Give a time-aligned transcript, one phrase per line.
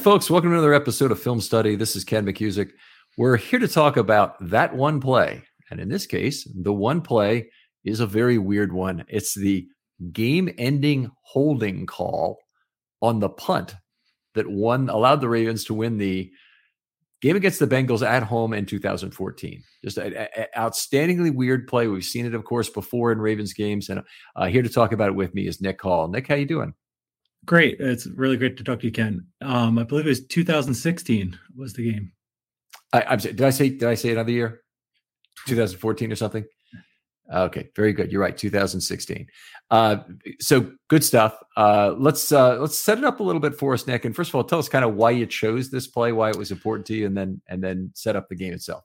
[0.00, 0.30] Folks.
[0.30, 1.76] Welcome to another episode of Film Study.
[1.76, 2.70] This is Ken McKusick.
[3.18, 5.42] We're here to talk about that one play.
[5.70, 7.50] And in this case, the one play
[7.84, 9.04] is a very weird one.
[9.08, 9.68] It's the
[10.10, 12.38] game ending holding call
[13.02, 13.74] on the punt
[14.34, 16.30] that won, allowed the Ravens to win the
[17.20, 19.62] game against the Bengals at home in 2014.
[19.84, 20.14] Just an
[20.56, 21.88] outstandingly weird play.
[21.88, 23.90] We've seen it, of course, before in Ravens games.
[23.90, 24.00] And
[24.34, 26.08] uh, here to talk about it with me is Nick Hall.
[26.08, 26.72] Nick, how you doing?
[27.46, 27.80] Great.
[27.80, 29.26] It's really great to talk to you, Ken.
[29.40, 32.12] Um, I believe it was 2016 was the game.
[32.92, 34.62] I, I'm did I say did I say another year?
[35.46, 36.44] 2014 or something?
[37.32, 38.10] Okay, very good.
[38.10, 38.36] You're right.
[38.36, 39.26] 2016.
[39.70, 39.98] Uh,
[40.40, 41.36] so good stuff.
[41.56, 44.04] Uh, let's uh, let's set it up a little bit for us, Nick.
[44.04, 46.36] And first of all, tell us kind of why you chose this play, why it
[46.36, 48.84] was important to you, and then and then set up the game itself.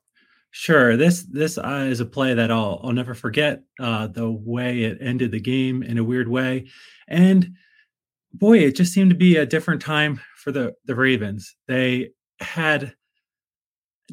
[0.51, 0.95] Sure.
[0.95, 3.63] This this uh, is a play that I'll I'll never forget.
[3.79, 6.67] Uh, the way it ended the game in a weird way,
[7.07, 7.55] and
[8.37, 11.55] boy, it just seemed to be a different time for the the Ravens.
[11.67, 12.93] They had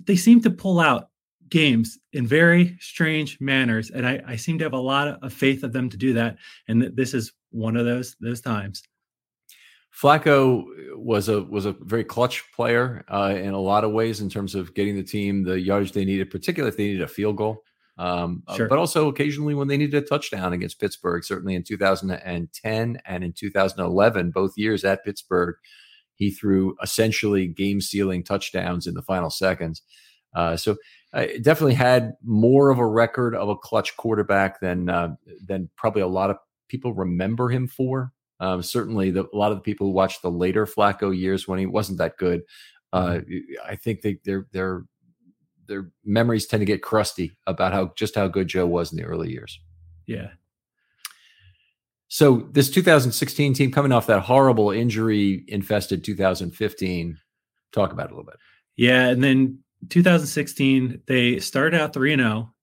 [0.00, 1.08] they seemed to pull out
[1.48, 5.62] games in very strange manners, and I, I seem to have a lot of faith
[5.62, 6.36] of them to do that.
[6.66, 8.82] And this is one of those those times.
[10.00, 10.64] Flacco
[10.96, 14.54] was a was a very clutch player uh, in a lot of ways in terms
[14.54, 17.62] of getting the team the yardage they needed, particularly if they needed a field goal.
[18.02, 18.68] Um, uh, sure.
[18.68, 23.32] but also occasionally when they needed a touchdown against Pittsburgh, certainly in 2010 and in
[23.32, 25.54] 2011, both years at Pittsburgh,
[26.16, 29.82] he threw essentially game sealing touchdowns in the final seconds.
[30.34, 30.76] Uh, so
[31.12, 35.14] uh, definitely had more of a record of a clutch quarterback than uh,
[35.46, 36.38] than probably a lot of
[36.68, 38.12] people remember him for.
[38.40, 41.60] Um, certainly, the, a lot of the people who watched the later Flacco years when
[41.60, 42.42] he wasn't that good,
[42.92, 43.36] uh, mm-hmm.
[43.64, 44.84] I think they, they're they're
[45.66, 49.04] their memories tend to get crusty about how just how good Joe was in the
[49.04, 49.60] early years.
[50.06, 50.28] Yeah.
[52.08, 57.18] So this 2016 team coming off that horrible injury infested 2015,
[57.72, 58.36] talk about it a little bit.
[58.76, 62.54] Yeah, and then 2016 they started out 3 and 0,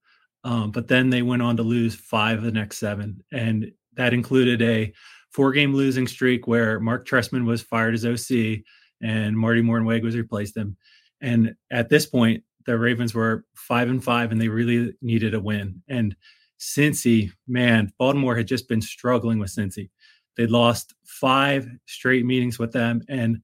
[0.44, 4.14] um, but then they went on to lose five of the next seven, and that
[4.14, 4.92] included a
[5.30, 8.60] four game losing streak where Marc Trestman was fired as OC
[9.02, 10.76] and Marty Mornhinweg was replaced him.
[11.20, 15.40] And at this point, the Ravens were five and five, and they really needed a
[15.40, 15.82] win.
[15.88, 16.16] And
[16.58, 19.90] Cincy, man, Baltimore had just been struggling with Cincy.
[20.36, 23.38] They'd lost five straight meetings with them, and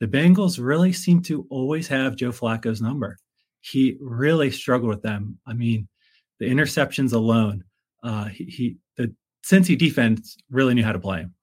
[0.00, 3.18] the Bengals really seemed to always have Joe Flacco's number.
[3.60, 5.38] He really struggled with them.
[5.46, 5.86] I mean,
[6.40, 7.62] the interceptions alone,
[8.02, 9.14] uh, he, he the
[9.44, 11.34] Cincy defense really knew how to play him.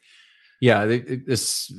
[0.62, 1.72] Yeah, this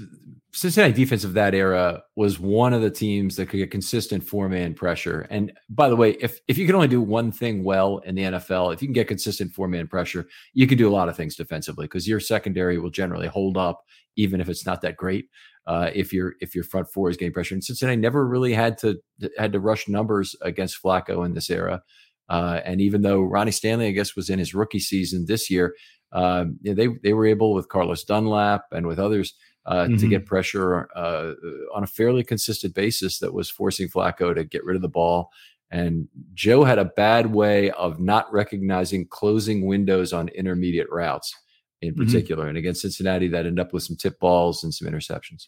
[0.53, 4.49] Cincinnati defense of that era was one of the teams that could get consistent four
[4.49, 5.27] man pressure.
[5.31, 8.23] And by the way, if if you can only do one thing well in the
[8.23, 11.17] NFL, if you can get consistent four man pressure, you can do a lot of
[11.17, 13.85] things defensively because your secondary will generally hold up,
[14.17, 15.27] even if it's not that great.
[15.67, 18.79] Uh, if your if your front four is getting pressure, and Cincinnati never really had
[18.79, 18.99] to
[19.39, 21.83] had to rush numbers against Flacco in this era.
[22.31, 25.75] Uh, and even though Ronnie Stanley, I guess, was in his rookie season this year,
[26.13, 29.35] um, they they were able with Carlos Dunlap and with others
[29.67, 29.97] uh, mm-hmm.
[29.97, 31.33] to get pressure uh,
[31.75, 35.31] on a fairly consistent basis that was forcing Flacco to get rid of the ball.
[35.71, 41.35] And Joe had a bad way of not recognizing closing windows on intermediate routes
[41.81, 42.05] in mm-hmm.
[42.05, 42.43] particular.
[42.45, 42.49] Mm-hmm.
[42.49, 45.47] And against Cincinnati, that ended up with some tip balls and some interceptions.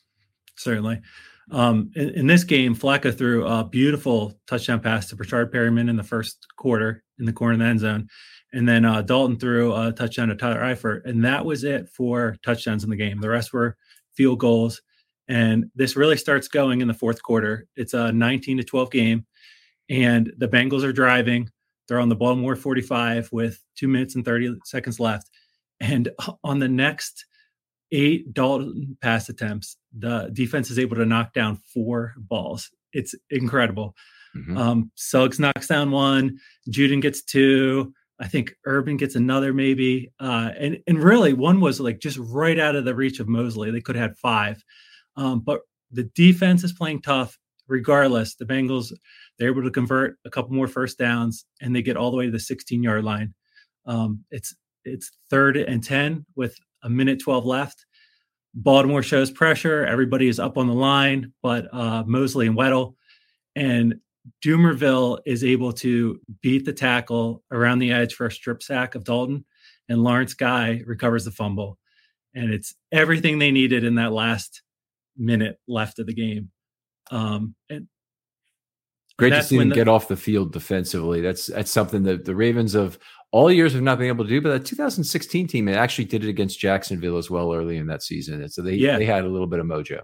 [0.56, 1.00] Certainly.
[1.50, 5.96] Um, in, in, this game, Flacco threw a beautiful touchdown pass to Breshad Perriman in
[5.96, 8.08] the first quarter in the corner of the end zone.
[8.52, 11.02] And then uh, Dalton threw a touchdown to Tyler Eifert.
[11.04, 13.20] And that was it for touchdowns in the game.
[13.20, 13.76] The rest were
[14.14, 14.82] field goals.
[15.28, 17.66] And this really starts going in the fourth quarter.
[17.76, 19.26] It's a 19 to 12 game.
[19.88, 21.48] And the Bengals are driving.
[21.88, 25.30] They're on the Baltimore 45 with two minutes and 30 seconds left.
[25.80, 26.10] And
[26.44, 27.24] on the next
[27.90, 32.70] eight Dalton pass attempts, the defense is able to knock down four balls.
[32.92, 33.94] It's incredible.
[34.36, 34.56] Mm-hmm.
[34.56, 36.38] Um, Suggs knocks down one,
[36.70, 37.92] Juden gets two.
[38.22, 40.12] I think Urban gets another maybe.
[40.20, 43.72] Uh, and and really one was like just right out of the reach of Mosley.
[43.72, 44.64] They could have had five.
[45.16, 45.60] Um, but
[45.90, 47.36] the defense is playing tough
[47.66, 48.36] regardless.
[48.36, 48.92] The Bengals
[49.38, 52.26] they're able to convert a couple more first downs and they get all the way
[52.26, 53.34] to the 16 yard line.
[53.86, 54.54] Um, it's
[54.84, 57.84] it's third and 10 with a minute 12 left.
[58.54, 59.84] Baltimore shows pressure.
[59.84, 62.94] Everybody is up on the line, but uh, Mosley and Weddle
[63.56, 63.96] and
[64.44, 69.04] Dumervil is able to beat the tackle around the edge for a strip sack of
[69.04, 69.44] Dalton,
[69.88, 71.78] and Lawrence Guy recovers the fumble.
[72.34, 74.62] And it's everything they needed in that last
[75.16, 76.50] minute left of the game.
[77.10, 77.88] Um, and
[79.18, 81.20] great to see them the, get off the field defensively.
[81.20, 82.98] That's that's something that the Ravens of
[83.32, 84.40] all years have not been able to do.
[84.40, 88.02] But that 2016 team, it actually did it against Jacksonville as well early in that
[88.02, 88.98] season, and so they yeah.
[88.98, 90.02] they had a little bit of mojo.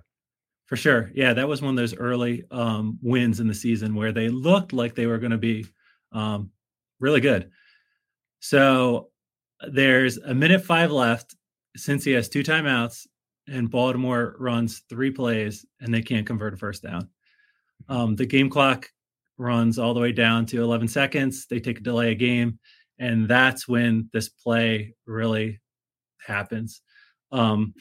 [0.68, 1.10] For sure.
[1.14, 4.72] Yeah, that was one of those early um, wins in the season where they looked
[4.72, 5.66] like they were going to be
[6.12, 6.50] um,
[7.00, 7.50] really good.
[8.40, 9.08] So
[9.66, 11.34] there's a minute five left
[11.78, 13.06] Cincy has two timeouts,
[13.46, 17.08] and Baltimore runs three plays and they can't convert a first down.
[17.88, 18.90] Um, the game clock
[19.38, 21.46] runs all the way down to 11 seconds.
[21.46, 22.58] They take a delay a game,
[22.98, 25.60] and that's when this play really
[26.26, 26.82] happens.
[27.30, 27.74] Um,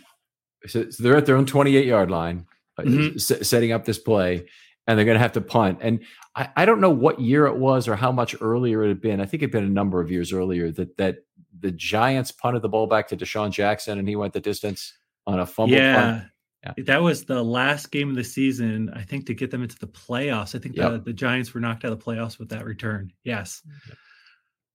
[0.67, 2.45] so, so they're at their own 28 yard line
[2.85, 3.15] mm-hmm.
[3.15, 4.45] s- setting up this play,
[4.85, 5.79] and they're going to have to punt.
[5.81, 5.99] And
[6.35, 9.19] I, I, don't know what year it was or how much earlier it had been.
[9.19, 11.17] I think it'd been a number of years earlier that that
[11.59, 14.93] the Giants punted the ball back to DeSean Jackson, and he went the distance
[15.25, 15.75] on a fumble.
[15.75, 16.23] Yeah.
[16.63, 16.83] Yeah.
[16.85, 19.87] That was the last game of the season, I think, to get them into the
[19.87, 20.55] playoffs.
[20.55, 20.91] I think yep.
[20.91, 23.13] the, the Giants were knocked out of the playoffs with that return.
[23.23, 23.61] Yes.
[23.87, 23.97] Yep.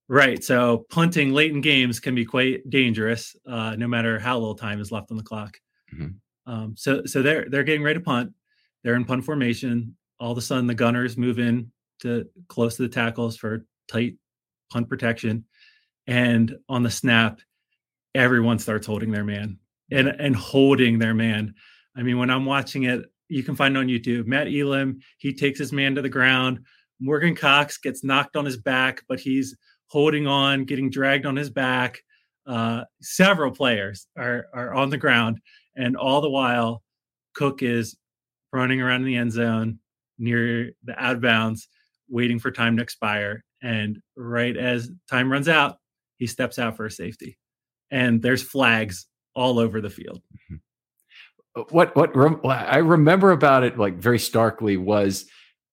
[0.07, 0.43] Right.
[0.43, 4.79] So punting late in games can be quite dangerous, uh, no matter how little time
[4.79, 5.57] is left on the clock.
[5.93, 6.07] Mm-hmm.
[6.45, 8.33] Um, so so they're they're getting ready to punt.
[8.83, 9.95] They're in punt formation.
[10.19, 14.15] All of a sudden, the gunners move in to close to the tackles for tight
[14.71, 15.45] punt protection,
[16.07, 17.39] and on the snap,
[18.15, 19.59] everyone starts holding their man
[19.91, 21.53] and and holding their man.
[21.95, 24.25] I mean, when I'm watching it, you can find it on YouTube.
[24.25, 26.59] Matt Elam he takes his man to the ground.
[26.99, 29.55] Morgan Cox gets knocked on his back, but he's
[29.87, 32.01] holding on, getting dragged on his back.
[32.45, 35.39] Uh, several players are are on the ground,
[35.75, 36.83] and all the while,
[37.35, 37.95] Koch is
[38.51, 39.79] running around in the end zone
[40.17, 41.67] near the out bounds,
[42.09, 43.43] waiting for time to expire.
[43.61, 45.77] And right as time runs out,
[46.17, 47.37] he steps out for a safety.
[47.91, 50.21] And there's flags all over the field.
[50.51, 51.61] Mm-hmm.
[51.69, 52.15] What what
[52.45, 55.25] I remember about it, like very starkly, was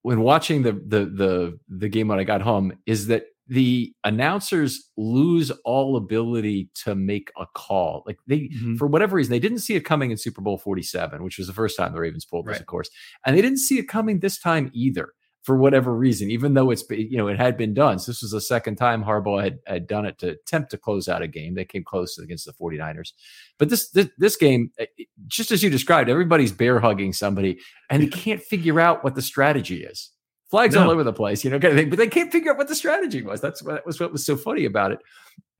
[0.03, 4.91] when watching the the the the game when I got home, is that the announcers
[4.97, 8.05] lose all ability to make a call.
[8.07, 8.77] Like they, mm-hmm.
[8.77, 11.53] for whatever reason, they didn't see it coming in Super Bowl 47, which was the
[11.53, 12.61] first time the Ravens pulled this, right.
[12.61, 12.89] of course.
[13.27, 16.85] And they didn't see it coming this time either, for whatever reason, even though it's,
[16.91, 17.99] you know, it had been done.
[17.99, 21.09] So this was the second time Harbaugh had, had done it to attempt to close
[21.09, 21.57] out a game.
[21.57, 23.15] They came close against the 49ers.
[23.59, 24.87] But this, this, this game, eh,
[25.27, 29.23] just as you described, everybody's bear hugging somebody and they can't figure out what the
[29.23, 30.13] strategy is
[30.51, 30.85] flags no.
[30.85, 31.91] all over the place, you know, kind of thing.
[31.91, 33.41] But they can't figure out what the strategy was.
[33.41, 34.99] That's what that was what was so funny about it.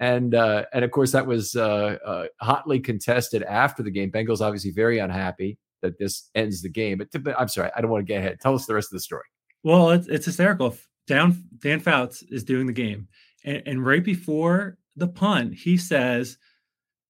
[0.01, 4.11] And uh, and of course that was uh, uh, hotly contested after the game.
[4.11, 6.99] Bengals obviously very unhappy that this ends the game.
[6.99, 8.41] But, to, I'm sorry, I don't want to get ahead.
[8.41, 9.25] Tell us the rest of the story.
[9.63, 10.77] Well, it's, it's hysterical.
[11.07, 13.09] Dan Dan Fouts is doing the game,
[13.45, 16.39] and, and right before the punt, he says,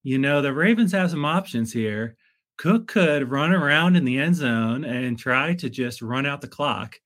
[0.02, 2.16] "You know, the Ravens have some options here."
[2.56, 6.49] Koch could run around in the end zone and try to just run out the
[6.49, 7.00] clock.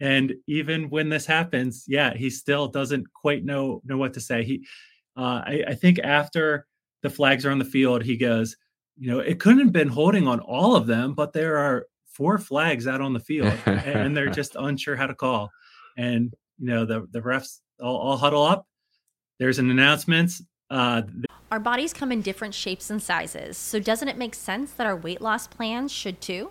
[0.00, 4.44] And even when this happens, yeah, he still doesn't quite know know what to say.
[4.44, 4.66] He,
[5.16, 6.66] uh, I, I think after
[7.02, 8.56] the flags are on the field, he goes,
[8.98, 12.38] you know, it couldn't have been holding on all of them, but there are four
[12.38, 15.50] flags out on the field, and they're just unsure how to call.
[15.96, 18.66] And you know, the the refs all, all huddle up.
[19.38, 20.32] There's an announcement.
[20.68, 21.02] Uh,
[21.50, 24.96] our bodies come in different shapes and sizes, so doesn't it make sense that our
[24.96, 26.50] weight loss plans should too?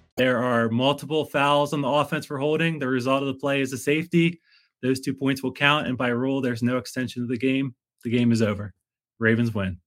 [0.21, 2.77] There are multiple fouls on the offense for holding.
[2.77, 4.39] The result of the play is a safety.
[4.83, 5.87] Those two points will count.
[5.87, 7.73] And by rule, there's no extension of the game.
[8.03, 8.71] The game is over.
[9.17, 9.79] Ravens win.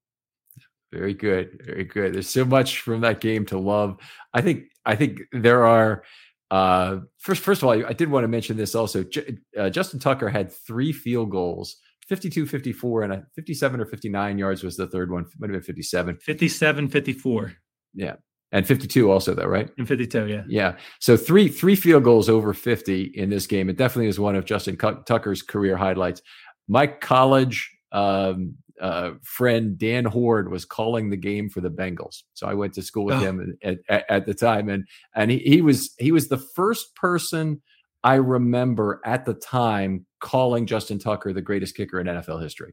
[0.91, 1.63] Very good.
[1.65, 2.15] Very good.
[2.15, 4.01] There's so much from that game to love.
[4.33, 6.03] I think I think there are
[6.51, 9.05] uh first first of all, I did want to mention this also.
[9.05, 11.77] J- uh, Justin Tucker had three field goals
[12.09, 15.63] 52 54 and a 57 or 59 yards was the third one might have been
[15.63, 17.53] 57 57 54
[17.95, 18.15] yeah
[18.53, 19.71] and 52 also though right?
[19.79, 20.43] And 52 yeah.
[20.49, 20.77] Yeah.
[21.01, 23.69] So three three field goals over 50 in this game.
[23.69, 26.23] It definitely is one of justin tucker's career highlights.
[26.69, 32.23] My college um, uh, friend Dan Hoard was calling the game for the bengals.
[32.35, 33.21] So i went to school with oh.
[33.21, 34.69] him at, at, at, the time.
[34.69, 37.63] And and he, he was he was the first person
[38.03, 42.73] i remember at the time calling justin tucker the greatest kicker in nfl history.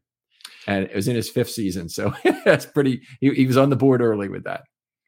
[0.68, 1.90] And it was in his fifth season.
[1.90, 2.14] So
[2.46, 4.62] that's pretty he, he was on the board early with that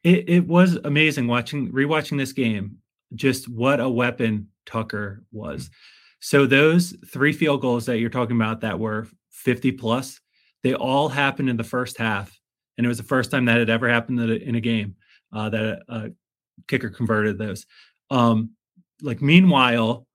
[0.04, 2.76] it, it was amazing watching rewatching this game.
[3.14, 5.70] Just what a weapon Tucker was.
[6.20, 10.20] So those three field goals that you're talking about that were 50 plus,
[10.62, 12.38] they all happened in the first half,
[12.76, 14.96] and it was the first time that had ever happened in a game
[15.32, 16.10] uh, that a, a,
[16.68, 17.66] kicker converted those.
[18.10, 18.50] Um,
[19.02, 20.06] like meanwhile,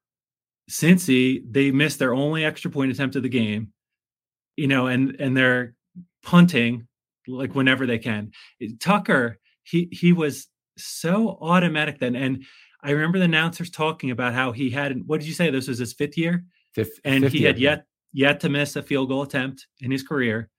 [0.70, 3.74] Cincy they missed their only extra point attempt of the game,
[4.56, 5.76] you know, and and they're
[6.24, 6.88] punting
[7.28, 8.32] like whenever they can.
[8.80, 9.38] Tucker
[9.70, 10.48] he he was
[10.78, 12.16] so automatic then.
[12.16, 12.46] And
[12.84, 15.06] I remember the announcers talking about how he hadn't.
[15.06, 15.50] What did you say?
[15.50, 18.84] This was his fifth year, fifth, and fifth he had yet yet to miss a
[18.84, 20.50] field goal attempt in his career.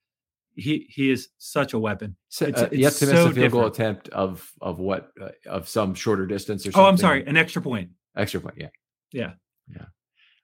[0.55, 2.15] He he is such a weapon.
[2.29, 3.51] So, it's, uh, it's yet to miss a field different.
[3.53, 6.85] goal attempt of of what uh, of some shorter distance or something.
[6.85, 7.91] Oh, I'm sorry, an extra point.
[8.15, 8.67] Extra point, yeah,
[9.11, 9.31] yeah,
[9.73, 9.85] yeah.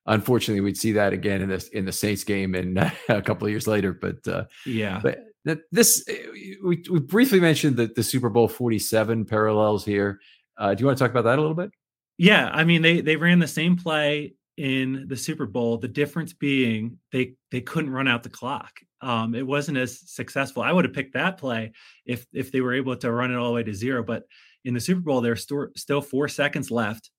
[0.05, 2.77] Unfortunately, we'd see that again in this in the Saints game and
[3.09, 3.91] a couple of years later.
[3.91, 6.16] But uh, yeah, but that this eh,
[6.63, 10.20] we, we briefly mentioned the, the Super Bowl 47 parallels here.
[10.58, 11.72] Uh, do you want to talk about that a little bit?
[12.18, 15.77] Yeah, I mean they they ran the same play in the Super Bowl.
[15.77, 18.72] The difference being they they couldn't run out the clock.
[19.01, 20.63] Um, it wasn't as successful.
[20.63, 21.72] I would have picked that play
[22.06, 24.04] if if they were able to run it all the way to zero.
[24.04, 24.24] But
[24.66, 27.10] in the Super Bowl, there's still four seconds left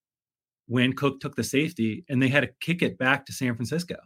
[0.67, 3.97] when Koch took the safety, and they had to kick it back to San Francisco.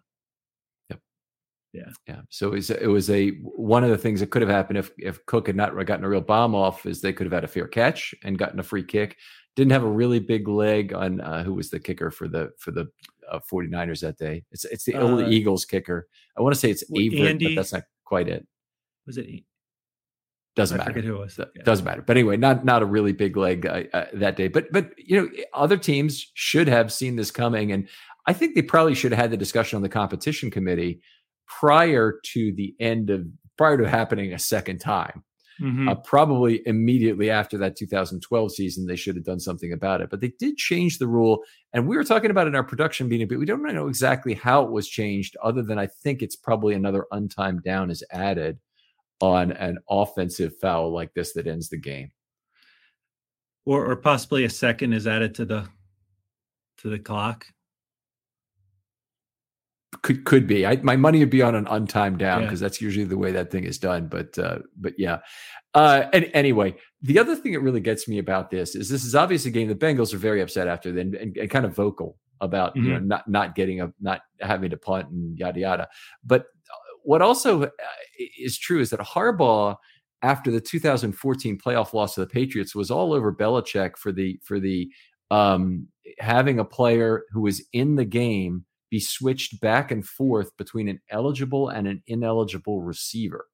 [1.73, 1.91] Yeah.
[2.07, 2.21] Yeah.
[2.29, 4.91] So it was, it was a one of the things that could have happened if
[4.99, 7.49] if Koch had not gotten a real bomb off is they could have had a
[7.49, 9.17] fair catch and gotten a free kick.
[9.57, 12.71] Didn't have a really big leg on uh, who was the kicker for the for
[12.71, 12.89] the
[13.31, 14.45] uh, 49ers that day.
[14.51, 16.09] It's it's the uh, Eagles kicker.
[16.37, 18.47] I want to say it's Averett, Andy, but that's not quite it.
[19.07, 19.27] Was it?
[20.55, 21.01] Doesn't I matter.
[21.01, 21.39] who it was.
[21.39, 21.63] Yeah.
[21.65, 22.03] Doesn't matter.
[22.03, 24.49] But anyway, not not a really big leg uh, uh, that day.
[24.49, 27.89] But but you know, other teams should have seen this coming, and
[28.27, 31.01] I think they probably should have had the discussion on the competition committee
[31.59, 35.23] prior to the end of prior to happening a second time.
[35.61, 35.89] Mm-hmm.
[35.89, 40.11] Uh, probably immediately after that 2012 season, they should have done something about it.
[40.11, 41.43] But they did change the rule,
[41.73, 43.87] and we were talking about it in our production meeting, but we don't really know
[43.87, 45.37] exactly how it was changed.
[45.43, 48.59] Other than I think it's probably another untimed down is added
[49.21, 52.11] on an offensive foul like this that ends the game,
[53.65, 55.69] or or possibly a second is added to the
[56.79, 57.47] to the clock.
[60.01, 60.67] Could could be.
[60.67, 62.67] I, my money would be on an untimed down because yeah.
[62.67, 64.09] that's usually the way that thing is done.
[64.09, 65.19] But uh, but yeah.
[65.75, 69.15] Uh, and anyway, the other thing that really gets me about this is this is
[69.15, 69.69] obviously a game.
[69.69, 72.87] The Bengals are very upset after then and, and, kind of vocal about mm-hmm.
[72.87, 73.09] you know mm-hmm.
[73.09, 75.89] not not getting a not having to punt and yada yada.
[76.25, 77.69] But uh, what also uh,
[78.39, 79.77] is true is that Harbaugh
[80.23, 84.59] after the 2014 playoff loss to the Patriots was all over Belichick for the for
[84.59, 84.91] the
[85.31, 90.87] um, having a player who was in the game be switched back and forth between
[90.87, 93.47] an eligible and an ineligible receiver.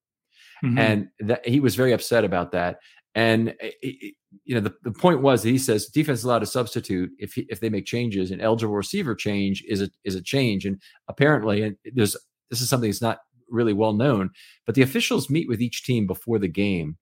[0.65, 0.79] Mm-hmm.
[0.79, 2.79] And that he was very upset about that.
[3.15, 4.15] And it, it,
[4.45, 7.35] you know, the, the point was that he says defense is allowed to substitute if
[7.35, 8.33] he, if they make changes.
[8.33, 10.67] An eligible receiver change is a is a change.
[10.67, 12.17] And apparently, and there's
[12.51, 14.31] this is something that's not really well known,
[14.67, 16.97] but the officials meet with each team before the game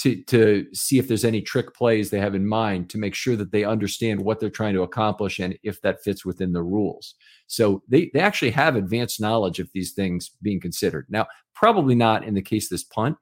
[0.00, 3.36] to to see if there's any trick plays they have in mind to make sure
[3.36, 7.14] that they understand what they're trying to accomplish and if that fits within the rules.
[7.46, 11.06] So they they actually have advanced knowledge of these things being considered.
[11.10, 13.16] Now, probably not in the case of this punt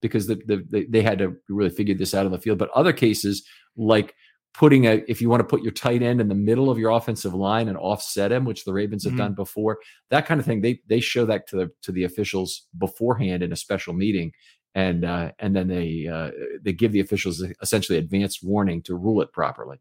[0.00, 2.92] because the, the, they had to really figure this out on the field, but other
[2.92, 3.46] cases
[3.76, 4.14] like
[4.54, 6.90] putting a if you want to put your tight end in the middle of your
[6.90, 9.22] offensive line and offset him which the ravens have mm-hmm.
[9.22, 9.78] done before
[10.10, 13.52] that kind of thing they they show that to the to the officials beforehand in
[13.52, 14.32] a special meeting
[14.74, 16.30] and uh, and then they uh,
[16.62, 19.78] they give the officials essentially advanced warning to rule it properly.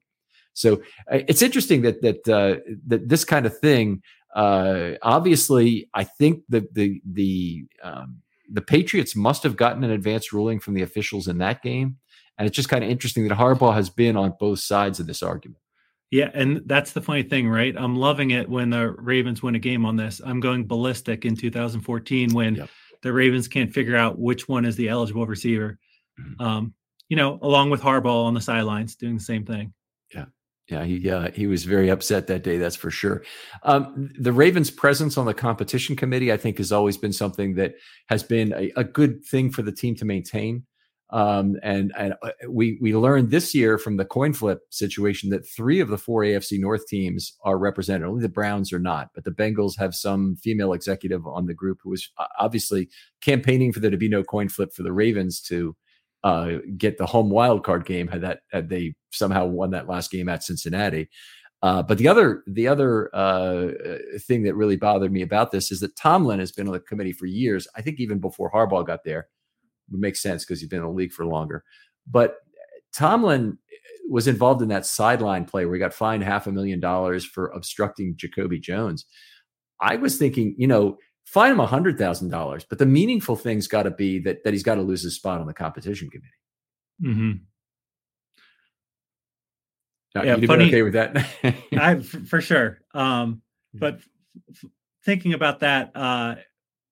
[0.53, 0.81] So
[1.11, 4.01] uh, it's interesting that that uh, that this kind of thing.
[4.35, 10.31] Uh, obviously, I think the the the um, the Patriots must have gotten an advanced
[10.31, 11.97] ruling from the officials in that game,
[12.37, 15.23] and it's just kind of interesting that Harbaugh has been on both sides of this
[15.23, 15.61] argument.
[16.11, 17.75] Yeah, and that's the funny thing, right?
[17.77, 20.21] I'm loving it when the Ravens win a game on this.
[20.23, 22.55] I'm going ballistic in 2014 when.
[22.55, 22.69] Yep
[23.01, 25.77] the Ravens can't figure out which one is the eligible receiver.
[26.19, 26.41] Mm-hmm.
[26.41, 26.73] Um,
[27.07, 29.73] you know, along with Harbaugh on the sidelines doing the same thing.
[30.13, 30.25] Yeah.
[30.69, 32.57] Yeah, he uh, he was very upset that day.
[32.57, 33.23] That's for sure.
[33.63, 37.73] Um, the Ravens' presence on the competition committee, I think, has always been something that
[38.07, 40.65] has been a, a good thing for the team to maintain.
[41.11, 45.47] Um, and and uh, we we learned this year from the coin flip situation that
[45.47, 48.07] three of the four AFC North teams are represented.
[48.07, 51.79] Only the Browns are not, but the Bengals have some female executive on the group
[51.83, 52.89] who was uh, obviously
[53.21, 55.75] campaigning for there to be no coin flip for the Ravens to
[56.23, 60.11] uh, get the home wild card game had that had they somehow won that last
[60.11, 61.09] game at Cincinnati.
[61.63, 63.69] Uh, but the other the other uh,
[64.19, 67.13] thing that really bothered me about this is that Tomlin has been on the committee
[67.13, 67.67] for years.
[67.75, 69.27] I think even before Harbaugh got there
[69.91, 71.63] would make sense because he's been in the league for longer.
[72.07, 72.37] But
[72.93, 73.57] Tomlin
[74.09, 77.47] was involved in that sideline play where he got fined half a million dollars for
[77.49, 79.05] obstructing Jacoby Jones.
[79.79, 83.67] I was thinking, you know, fine him a hundred thousand dollars, but the meaningful thing's
[83.67, 86.27] got to be that that he's got to lose his spot on the competition committee.
[87.03, 87.31] Mm-hmm.
[90.15, 91.15] Now, yeah, funny, okay with that?
[91.73, 92.79] I for sure.
[92.93, 93.99] Um, but
[94.49, 94.65] f-
[95.05, 96.35] thinking about that, uh,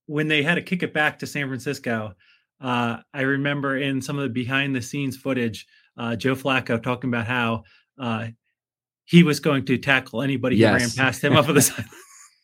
[0.06, 2.14] when they had to kick it back to San Francisco,
[2.62, 5.68] uh, I remember in some of the behind the scenes footage,
[5.98, 7.64] uh, Joe Flacco talking about how
[8.00, 8.28] uh,
[9.06, 10.72] he was going to tackle anybody yes.
[10.72, 11.86] who ran past him off of the side.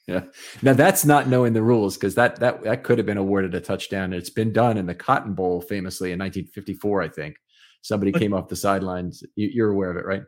[0.08, 0.24] Yeah.
[0.62, 3.62] Now that's not knowing the rules because that that that could have been awarded a
[3.62, 4.12] touchdown.
[4.12, 7.38] It's been done in the Cotton Bowl famously in 1954, I think.
[7.82, 9.24] Somebody but, came off the sidelines.
[9.36, 10.24] You, are aware of it, right?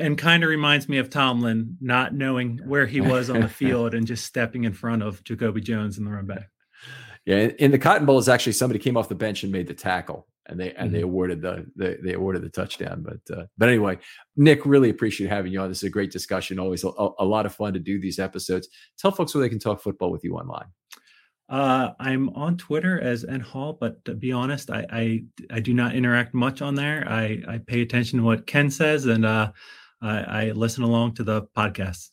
[0.00, 3.94] And kind of reminds me of Tomlin not knowing where he was on the field
[3.94, 6.50] and just stepping in front of Jacoby Jones in the run back.
[7.26, 9.74] Yeah, in the Cotton Bowl is actually somebody came off the bench and made the
[9.74, 10.94] tackle, and they and mm-hmm.
[10.94, 13.02] they awarded the, the, they awarded the touchdown.
[13.02, 13.98] But uh, but anyway,
[14.36, 15.70] Nick, really appreciate having you on.
[15.70, 16.58] This is a great discussion.
[16.58, 18.68] Always a, a lot of fun to do these episodes.
[18.98, 20.66] Tell folks where they can talk football with you online.
[21.48, 25.74] Uh, I'm on Twitter as N Hall, but to be honest, I, I, I do
[25.74, 27.06] not interact much on there.
[27.08, 29.52] I I pay attention to what Ken says, and uh,
[30.02, 32.10] I, I listen along to the podcast.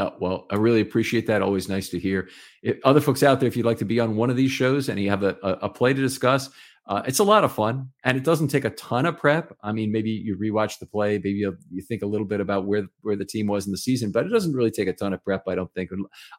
[0.00, 1.42] Oh, well, I really appreciate that.
[1.42, 2.28] Always nice to hear.
[2.62, 4.88] If other folks out there, if you'd like to be on one of these shows
[4.88, 6.48] and you have a, a, a play to discuss,
[6.86, 9.56] uh, it's a lot of fun and it doesn't take a ton of prep.
[9.62, 12.66] I mean, maybe you rewatch the play, maybe you, you think a little bit about
[12.66, 15.12] where where the team was in the season, but it doesn't really take a ton
[15.12, 15.44] of prep.
[15.46, 15.90] I don't think.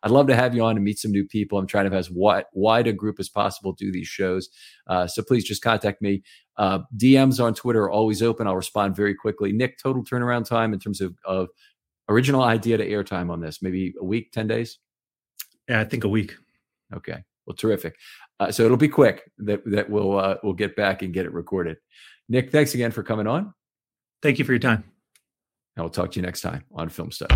[0.03, 1.57] I'd love to have you on and meet some new people.
[1.57, 4.49] I'm trying to have as wide, wide a group as possible do these shows.
[4.87, 6.23] Uh, so please just contact me.
[6.57, 8.45] Uh, DMs on Twitter are always open.
[8.45, 9.53] I'll respond very quickly.
[9.53, 11.47] Nick, total turnaround time in terms of, of
[12.09, 13.61] original idea to airtime on this?
[13.61, 14.79] Maybe a week, 10 days?
[15.67, 16.33] Yeah, I think a week.
[16.93, 17.23] Okay.
[17.45, 17.95] Well, terrific.
[18.39, 21.33] Uh, so it'll be quick that that we'll uh, we'll get back and get it
[21.33, 21.77] recorded.
[22.29, 23.53] Nick, thanks again for coming on.
[24.21, 24.83] Thank you for your time.
[25.77, 27.35] I will talk to you next time on Film Study.